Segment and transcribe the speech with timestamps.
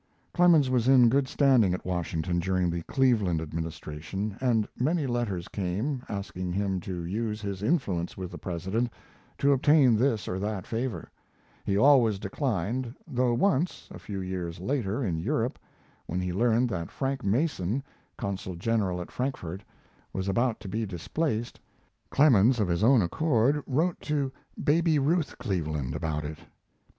[0.33, 6.01] Clemens was in good standing at Washington during the Cleveland administration, and many letters came,
[6.09, 8.89] asking him to use his influence with the President
[9.37, 11.11] to obtain this or that favor.
[11.65, 15.59] He always declined, though once a few years later, in Europe
[16.07, 17.83] when he learned that Frank Mason,
[18.17, 19.63] consul general at Frankfort,
[20.13, 21.59] was about to be displaced,
[22.09, 24.31] Clemens, of his own accord, wrote to
[24.63, 26.39] Baby Ruth Cleveland about it.